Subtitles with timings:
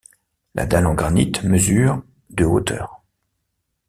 [0.55, 2.01] La dalle en granite mesure
[2.31, 3.03] de hauteur.